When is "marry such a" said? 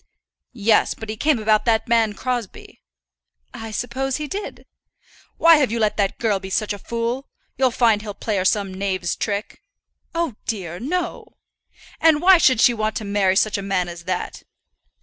13.05-13.61